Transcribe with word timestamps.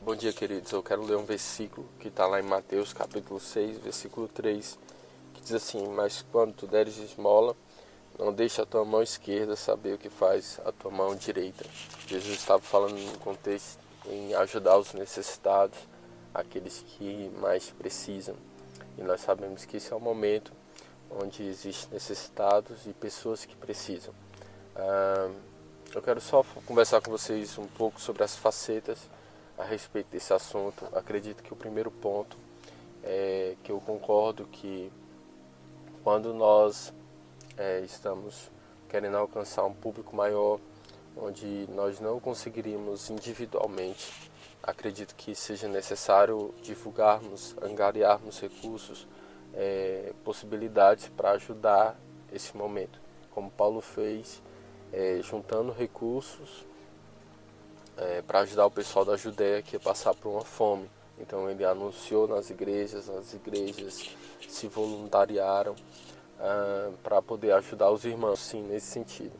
Bom 0.00 0.14
dia, 0.14 0.32
queridos. 0.32 0.70
Eu 0.70 0.80
quero 0.80 1.02
ler 1.02 1.16
um 1.16 1.24
versículo 1.24 1.88
que 1.98 2.06
está 2.06 2.24
lá 2.24 2.38
em 2.38 2.44
Mateus, 2.44 2.92
capítulo 2.92 3.40
6, 3.40 3.78
versículo 3.78 4.28
3, 4.28 4.78
que 5.34 5.40
diz 5.40 5.52
assim: 5.52 5.88
Mas 5.88 6.24
quando 6.30 6.54
tu 6.54 6.68
deres 6.68 6.98
esmola, 6.98 7.56
não 8.16 8.32
deixe 8.32 8.62
a 8.62 8.64
tua 8.64 8.84
mão 8.84 9.02
esquerda 9.02 9.56
saber 9.56 9.94
o 9.94 9.98
que 9.98 10.08
faz 10.08 10.60
a 10.64 10.70
tua 10.70 10.92
mão 10.92 11.16
direita. 11.16 11.64
Jesus 12.06 12.38
estava 12.38 12.62
falando 12.62 12.96
no 12.96 13.18
contexto 13.18 13.80
em 14.06 14.34
ajudar 14.34 14.78
os 14.78 14.94
necessitados, 14.94 15.76
aqueles 16.32 16.84
que 16.86 17.28
mais 17.40 17.70
precisam. 17.70 18.36
E 18.96 19.02
nós 19.02 19.20
sabemos 19.20 19.64
que 19.64 19.78
esse 19.78 19.92
é 19.92 19.96
o 19.96 20.00
momento 20.00 20.52
onde 21.10 21.42
existem 21.42 21.92
necessitados 21.92 22.86
e 22.86 22.92
pessoas 22.92 23.44
que 23.44 23.56
precisam. 23.56 24.14
Ah, 24.76 25.28
eu 25.92 26.00
quero 26.00 26.20
só 26.20 26.44
conversar 26.64 27.00
com 27.00 27.10
vocês 27.10 27.58
um 27.58 27.66
pouco 27.66 28.00
sobre 28.00 28.22
as 28.22 28.36
facetas 28.36 29.17
a 29.58 29.64
respeito 29.64 30.08
desse 30.10 30.32
assunto. 30.32 30.86
Acredito 30.92 31.42
que 31.42 31.52
o 31.52 31.56
primeiro 31.56 31.90
ponto 31.90 32.36
é 33.02 33.56
que 33.62 33.72
eu 33.72 33.80
concordo 33.80 34.46
que 34.46 34.90
quando 36.04 36.32
nós 36.32 36.92
é, 37.56 37.80
estamos 37.80 38.50
querendo 38.88 39.16
alcançar 39.16 39.64
um 39.64 39.74
público 39.74 40.14
maior, 40.14 40.58
onde 41.16 41.68
nós 41.74 42.00
não 42.00 42.20
conseguiríamos 42.20 43.10
individualmente, 43.10 44.30
acredito 44.62 45.14
que 45.14 45.34
seja 45.34 45.66
necessário 45.68 46.54
divulgarmos, 46.62 47.56
angariarmos 47.60 48.40
recursos, 48.40 49.06
é, 49.54 50.12
possibilidades 50.24 51.08
para 51.08 51.32
ajudar 51.32 51.98
esse 52.32 52.56
momento, 52.56 53.00
como 53.30 53.50
Paulo 53.50 53.80
fez 53.80 54.40
é, 54.92 55.20
juntando 55.22 55.72
recursos 55.72 56.64
é, 57.98 58.22
para 58.22 58.40
ajudar 58.40 58.66
o 58.66 58.70
pessoal 58.70 59.04
da 59.04 59.16
Judéia 59.16 59.62
que 59.62 59.76
ia 59.76 59.80
passar 59.80 60.14
por 60.14 60.30
uma 60.30 60.44
fome. 60.44 60.88
Então 61.18 61.50
ele 61.50 61.64
anunciou 61.64 62.28
nas 62.28 62.48
igrejas, 62.48 63.08
as 63.08 63.34
igrejas 63.34 64.16
se 64.48 64.68
voluntariaram 64.68 65.74
ah, 66.38 66.90
para 67.02 67.20
poder 67.20 67.52
ajudar 67.52 67.90
os 67.90 68.04
irmãos, 68.04 68.38
sim, 68.38 68.62
nesse 68.62 68.86
sentido. 68.86 69.32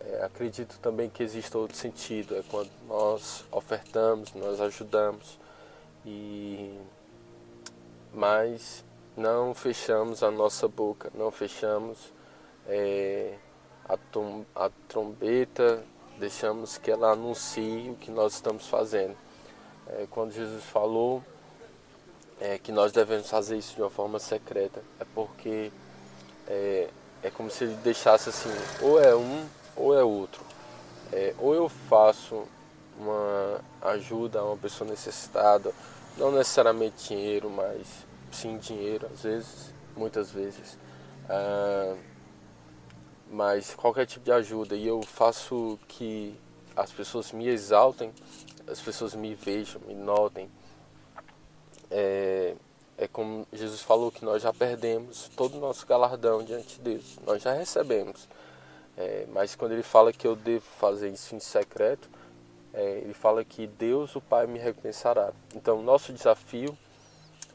É, 0.00 0.24
acredito 0.24 0.78
também 0.80 1.10
que 1.10 1.22
existe 1.22 1.54
outro 1.54 1.76
sentido, 1.76 2.34
é 2.34 2.42
quando 2.50 2.70
nós 2.88 3.44
ofertamos, 3.52 4.32
nós 4.32 4.58
ajudamos, 4.58 5.38
e 6.06 6.78
mas 8.12 8.82
não 9.14 9.54
fechamos 9.54 10.22
a 10.22 10.30
nossa 10.30 10.66
boca, 10.66 11.12
não 11.14 11.30
fechamos 11.30 12.12
é, 12.66 13.36
a, 13.86 13.96
tom, 13.98 14.46
a 14.54 14.70
trombeta, 14.88 15.84
deixamos 16.20 16.78
que 16.78 16.90
ela 16.90 17.12
anuncie 17.12 17.90
o 17.90 17.96
que 17.96 18.10
nós 18.10 18.34
estamos 18.34 18.68
fazendo. 18.68 19.16
É, 19.88 20.06
quando 20.10 20.32
Jesus 20.32 20.62
falou 20.64 21.24
é, 22.40 22.58
que 22.58 22.70
nós 22.70 22.92
devemos 22.92 23.28
fazer 23.28 23.56
isso 23.56 23.74
de 23.74 23.82
uma 23.82 23.90
forma 23.90 24.18
secreta, 24.18 24.82
é 25.00 25.04
porque 25.14 25.72
é, 26.46 26.88
é 27.22 27.30
como 27.30 27.50
se 27.50 27.64
ele 27.64 27.74
deixasse 27.76 28.28
assim, 28.28 28.50
ou 28.80 29.02
é 29.02 29.16
um 29.16 29.46
ou 29.74 29.98
é 29.98 30.04
outro. 30.04 30.42
É, 31.12 31.34
ou 31.38 31.54
eu 31.54 31.68
faço 31.68 32.46
uma 32.98 33.60
ajuda 33.82 34.40
a 34.40 34.44
uma 34.44 34.56
pessoa 34.56 34.88
necessitada, 34.88 35.72
não 36.16 36.30
necessariamente 36.30 37.08
dinheiro, 37.08 37.48
mas 37.50 37.86
sim 38.30 38.58
dinheiro, 38.58 39.08
às 39.12 39.22
vezes, 39.22 39.74
muitas 39.96 40.30
vezes. 40.30 40.78
Ah, 41.28 41.96
mas 43.30 43.74
qualquer 43.74 44.06
tipo 44.06 44.24
de 44.24 44.32
ajuda 44.32 44.74
e 44.74 44.86
eu 44.86 45.00
faço 45.02 45.78
que 45.86 46.34
as 46.76 46.90
pessoas 46.90 47.30
me 47.30 47.46
exaltem, 47.46 48.12
as 48.66 48.80
pessoas 48.80 49.14
me 49.14 49.34
vejam, 49.34 49.80
me 49.86 49.94
notem. 49.94 50.50
É, 51.90 52.54
é 52.98 53.08
como 53.08 53.46
Jesus 53.52 53.80
falou 53.80 54.10
que 54.10 54.24
nós 54.24 54.42
já 54.42 54.52
perdemos 54.52 55.30
todo 55.36 55.56
o 55.56 55.60
nosso 55.60 55.86
galardão 55.86 56.42
diante 56.42 56.76
de 56.76 56.82
Deus, 56.82 57.18
nós 57.24 57.42
já 57.42 57.52
recebemos. 57.52 58.28
É, 58.96 59.26
mas 59.32 59.54
quando 59.54 59.72
ele 59.72 59.82
fala 59.82 60.12
que 60.12 60.26
eu 60.26 60.34
devo 60.34 60.66
fazer 60.78 61.08
isso 61.08 61.34
em 61.34 61.40
secreto, 61.40 62.10
é, 62.74 62.98
ele 62.98 63.14
fala 63.14 63.44
que 63.44 63.66
Deus, 63.66 64.14
o 64.16 64.20
Pai, 64.20 64.46
me 64.46 64.58
recompensará. 64.58 65.32
Então, 65.54 65.82
nosso 65.82 66.12
desafio 66.12 66.76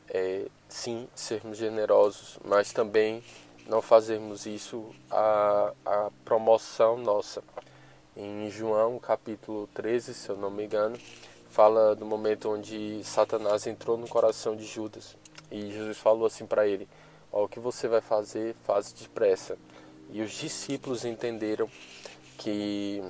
é, 0.09 0.46
sim, 0.68 1.07
sermos 1.13 1.57
generosos, 1.57 2.40
mas 2.44 2.72
também 2.72 3.24
não 3.68 3.81
fazermos 3.81 4.46
isso 4.46 4.94
a, 5.09 5.74
a 5.86 6.12
promoção 6.24 6.98
nossa. 6.98 7.44
Em 8.16 8.50
João 8.50 8.98
capítulo 9.00 9.68
13, 9.74 10.14
se 10.14 10.30
eu 10.30 10.38
não 10.38 10.50
me 10.50 10.66
engano, 10.66 10.98
fala 11.50 11.96
do 11.96 12.06
momento 12.06 12.50
onde 12.50 13.04
Satanás 13.04 13.68
entrou 13.68 13.98
no 13.98 14.08
coração 14.08 14.56
de 14.56 14.66
Judas. 14.66 15.18
E 15.52 15.72
Jesus 15.72 15.98
falou 15.98 16.25
assim 16.25 16.46
para 16.46 16.68
ele: 16.68 16.88
o 17.31 17.48
que 17.48 17.59
você 17.59 17.88
vai 17.88 18.02
fazer, 18.02 18.56
faz 18.64 18.94
depressa. 18.94 19.58
E 20.09 20.22
os 20.22 20.31
discípulos 20.31 21.04
entenderam 21.04 21.70
que 22.38 23.02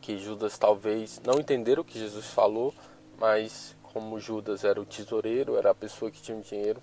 que 0.00 0.18
Judas 0.18 0.58
talvez 0.58 1.18
não 1.24 1.40
entenderam 1.40 1.80
o 1.80 1.84
que 1.84 1.98
Jesus 1.98 2.26
falou, 2.26 2.74
mas 3.18 3.74
como 3.84 4.20
Judas 4.20 4.62
era 4.62 4.78
o 4.78 4.84
tesoureiro, 4.84 5.56
era 5.56 5.70
a 5.70 5.74
pessoa 5.74 6.10
que 6.10 6.20
tinha 6.20 6.36
o 6.36 6.42
dinheiro, 6.42 6.82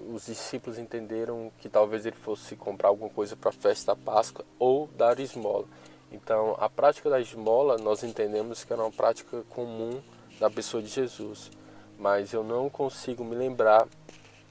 os 0.00 0.26
discípulos 0.26 0.78
entenderam 0.78 1.50
que 1.58 1.68
talvez 1.68 2.04
ele 2.04 2.16
fosse 2.16 2.54
comprar 2.56 2.88
alguma 2.88 3.10
coisa 3.10 3.36
para 3.36 3.50
a 3.50 3.52
festa 3.52 3.94
da 3.94 4.00
Páscoa 4.00 4.44
ou 4.58 4.88
dar 4.96 5.18
esmola. 5.20 5.66
Então, 6.12 6.56
a 6.58 6.68
prática 6.68 7.10
da 7.10 7.20
esmola 7.20 7.76
nós 7.78 8.02
entendemos 8.02 8.64
que 8.64 8.72
era 8.72 8.82
uma 8.82 8.92
prática 8.92 9.42
comum 9.50 10.00
da 10.38 10.50
pessoa 10.50 10.82
de 10.82 10.88
Jesus, 10.88 11.50
mas 11.98 12.32
eu 12.32 12.44
não 12.44 12.68
consigo 12.68 13.24
me 13.24 13.34
lembrar 13.34 13.88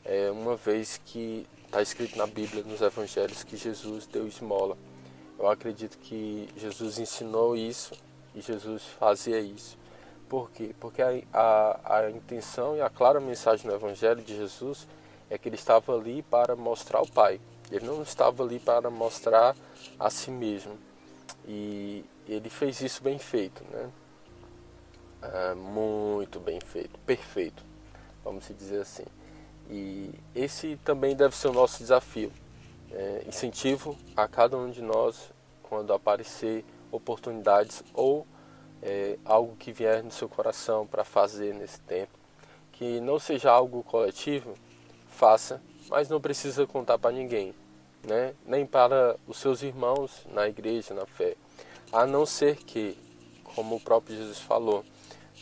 é, 0.03 0.29
uma 0.31 0.55
vez 0.55 0.99
que 1.05 1.47
está 1.65 1.81
escrito 1.81 2.17
na 2.17 2.27
Bíblia, 2.27 2.63
nos 2.63 2.81
Evangelhos, 2.81 3.43
que 3.43 3.55
Jesus 3.57 4.05
deu 4.07 4.27
esmola. 4.27 4.77
Eu 5.37 5.47
acredito 5.47 5.97
que 5.97 6.47
Jesus 6.55 6.99
ensinou 6.99 7.55
isso 7.55 7.93
e 8.33 8.41
Jesus 8.41 8.83
fazia 8.83 9.39
isso. 9.39 9.77
Por 10.27 10.49
quê? 10.51 10.73
Porque 10.79 11.01
a, 11.01 11.11
a, 11.33 11.97
a 11.97 12.11
intenção 12.11 12.75
e 12.75 12.81
a 12.81 12.89
clara 12.89 13.19
mensagem 13.19 13.69
do 13.69 13.75
Evangelho 13.75 14.21
de 14.21 14.35
Jesus 14.35 14.87
é 15.29 15.37
que 15.37 15.49
ele 15.49 15.55
estava 15.55 15.95
ali 15.95 16.21
para 16.23 16.55
mostrar 16.55 17.01
o 17.01 17.11
Pai. 17.11 17.39
Ele 17.71 17.85
não 17.85 18.01
estava 18.01 18.43
ali 18.43 18.59
para 18.59 18.89
mostrar 18.89 19.55
a 19.99 20.09
si 20.09 20.31
mesmo. 20.31 20.77
E 21.47 22.05
ele 22.27 22.49
fez 22.49 22.81
isso 22.81 23.03
bem 23.03 23.17
feito, 23.17 23.63
né? 23.71 23.89
Ah, 25.21 25.55
muito 25.55 26.39
bem 26.39 26.59
feito, 26.59 26.99
perfeito, 26.99 27.63
vamos 28.23 28.47
dizer 28.47 28.81
assim. 28.81 29.05
E 29.69 30.11
esse 30.35 30.77
também 30.83 31.15
deve 31.15 31.35
ser 31.35 31.47
o 31.47 31.53
nosso 31.53 31.79
desafio. 31.79 32.31
É, 32.91 33.23
incentivo 33.27 33.97
a 34.15 34.27
cada 34.27 34.55
um 34.55 34.69
de 34.69 34.81
nós 34.81 35.31
quando 35.63 35.91
aparecer 35.91 36.63
oportunidades 36.91 37.83
ou 37.93 38.25
é, 38.81 39.17
algo 39.25 39.55
que 39.55 39.71
vier 39.71 40.03
no 40.03 40.11
seu 40.11 40.29
coração 40.29 40.85
para 40.85 41.03
fazer 41.03 41.53
nesse 41.55 41.81
tempo, 41.81 42.13
que 42.71 42.99
não 43.01 43.17
seja 43.17 43.51
algo 43.51 43.83
coletivo, 43.83 44.53
faça, 45.15 45.61
mas 45.89 46.09
não 46.09 46.19
precisa 46.19 46.67
contar 46.67 46.97
para 46.97 47.11
ninguém, 47.11 47.55
né? 48.03 48.35
nem 48.45 48.65
para 48.65 49.15
os 49.25 49.37
seus 49.37 49.63
irmãos 49.63 50.25
na 50.31 50.47
igreja, 50.47 50.93
na 50.93 51.05
fé. 51.05 51.35
A 51.91 52.05
não 52.05 52.25
ser 52.25 52.57
que, 52.57 52.97
como 53.43 53.77
o 53.77 53.79
próprio 53.79 54.15
Jesus 54.15 54.39
falou, 54.39 54.83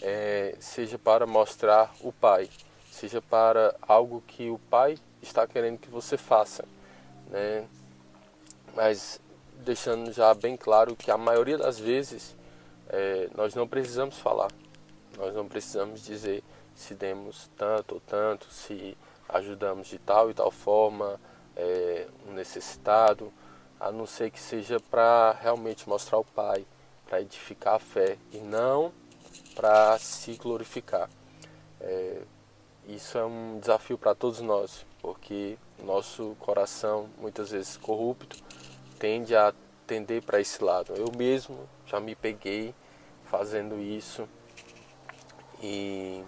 é, 0.01 0.55
seja 0.59 0.99
para 0.99 1.25
mostrar 1.25 1.93
o 2.01 2.11
Pai, 2.11 2.49
seja 2.91 3.21
para 3.21 3.75
algo 3.81 4.23
que 4.27 4.49
o 4.49 4.59
Pai 4.69 4.97
está 5.21 5.47
querendo 5.47 5.79
que 5.79 5.89
você 5.89 6.17
faça. 6.17 6.65
Né? 7.29 7.65
Mas 8.75 9.19
deixando 9.63 10.11
já 10.11 10.33
bem 10.33 10.55
claro 10.55 10.95
que 10.95 11.09
a 11.09 11.17
maioria 11.17 11.57
das 11.57 11.79
vezes 11.79 12.35
é, 12.89 13.29
nós 13.35 13.55
não 13.55 13.67
precisamos 13.67 14.19
falar, 14.19 14.51
nós 15.17 15.33
não 15.33 15.47
precisamos 15.47 16.03
dizer 16.03 16.43
se 16.75 16.93
demos 16.93 17.49
tanto 17.57 17.95
ou 17.95 18.01
tanto, 18.01 18.51
se 18.51 18.97
ajudamos 19.29 19.87
de 19.87 19.99
tal 19.99 20.29
e 20.29 20.33
tal 20.33 20.51
forma 20.51 21.19
é, 21.55 22.07
um 22.27 22.33
necessitado, 22.33 23.31
a 23.79 23.91
não 23.91 24.05
ser 24.05 24.31
que 24.31 24.39
seja 24.39 24.79
para 24.79 25.37
realmente 25.41 25.87
mostrar 25.87 26.17
o 26.17 26.23
Pai, 26.23 26.65
para 27.05 27.21
edificar 27.21 27.75
a 27.75 27.79
fé 27.79 28.17
e 28.31 28.37
não 28.37 28.91
para 29.55 29.97
se 29.99 30.35
glorificar. 30.35 31.09
É, 31.79 32.21
isso 32.87 33.17
é 33.17 33.25
um 33.25 33.59
desafio 33.59 33.97
para 33.97 34.15
todos 34.15 34.41
nós, 34.41 34.85
porque 35.01 35.57
nosso 35.83 36.35
coração, 36.39 37.09
muitas 37.17 37.51
vezes 37.51 37.77
corrupto, 37.77 38.37
tende 38.99 39.35
a 39.35 39.53
tender 39.85 40.23
para 40.23 40.39
esse 40.39 40.63
lado. 40.63 40.93
Eu 40.95 41.11
mesmo 41.15 41.67
já 41.85 41.99
me 41.99 42.15
peguei 42.15 42.73
fazendo 43.25 43.79
isso 43.79 44.27
e 45.61 46.23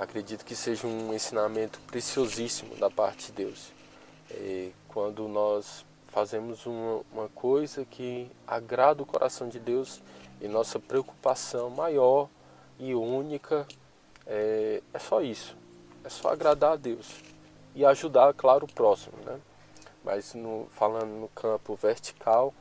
acredito 0.00 0.46
que 0.46 0.56
seja 0.56 0.86
um 0.86 1.12
ensinamento 1.12 1.78
preciosíssimo 1.86 2.74
da 2.76 2.90
parte 2.90 3.26
de 3.26 3.32
Deus. 3.32 3.70
É, 4.30 4.70
quando 4.88 5.28
nós 5.28 5.84
fazemos 6.08 6.64
uma, 6.64 7.02
uma 7.12 7.28
coisa 7.28 7.84
que 7.84 8.30
agrada 8.46 9.02
o 9.02 9.06
coração 9.06 9.48
de 9.48 9.60
Deus 9.60 10.00
e 10.40 10.48
nossa 10.48 10.78
preocupação 10.78 11.68
maior 11.68 12.28
e 12.78 12.94
única. 12.94 13.66
É, 14.26 14.82
é 14.92 14.98
só 14.98 15.20
isso. 15.20 15.54
É 16.02 16.08
só 16.08 16.30
agradar 16.30 16.72
a 16.72 16.76
Deus 16.76 17.20
e 17.74 17.84
ajudar, 17.84 18.32
claro, 18.32 18.64
o 18.64 18.72
próximo, 18.72 19.16
né? 19.24 19.38
Mas 20.02 20.32
no, 20.32 20.66
falando 20.70 21.10
no 21.10 21.28
campo 21.28 21.76
vertical, 21.76 22.54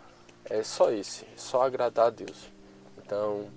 é 0.44 0.62
só 0.62 0.92
esse, 0.92 1.26
só 1.38 1.62
agradar 1.62 2.08
a 2.08 2.10
Deus. 2.10 2.52
Então, 2.98 3.50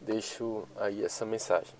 deixo 0.00 0.62
aí 0.76 1.04
essa 1.04 1.26
mensagem. 1.26 1.74